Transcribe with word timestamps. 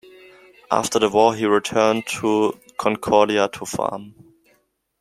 After 0.71 0.97
the 0.97 1.09
war, 1.11 1.35
he 1.35 1.45
returned 1.45 2.07
to 2.07 2.59
Concordia 2.75 3.47
to 3.49 3.67
farm. 3.67 4.15